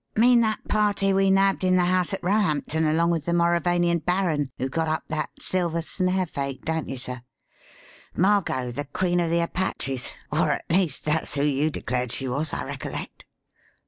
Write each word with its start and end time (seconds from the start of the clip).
"Mean 0.15 0.41
that 0.41 0.67
party 0.67 1.13
we 1.13 1.29
nabbed 1.29 1.63
in 1.63 1.75
the 1.75 1.85
house 1.85 2.11
at 2.11 2.23
Roehampton 2.23 2.87
along 2.87 3.11
with 3.11 3.25
the 3.25 3.33
Mauravanian 3.35 3.99
baron 3.99 4.49
who 4.57 4.67
got 4.67 4.87
up 4.87 5.03
that 5.09 5.29
Silver 5.39 5.83
Snare 5.83 6.25
fake, 6.25 6.65
don't 6.65 6.89
you, 6.89 6.97
sir? 6.97 7.21
Margot, 8.15 8.71
the 8.71 8.85
Queen 8.85 9.19
of 9.19 9.29
the 9.29 9.41
Apaches. 9.41 10.09
Or, 10.31 10.49
at 10.53 10.65
least, 10.71 11.05
that's 11.05 11.35
who 11.35 11.43
you 11.43 11.69
declared 11.69 12.11
she 12.11 12.27
was, 12.27 12.51
I 12.51 12.63
recollect." 12.63 13.25